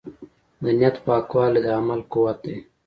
د 0.63 0.65
نیت 0.77 0.95
پاکوالی 1.05 1.59
د 1.65 1.67
عمل 1.79 1.99
قوت 2.13 2.37
دی. 2.45 2.57